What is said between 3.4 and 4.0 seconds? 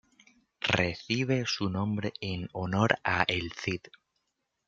Cid.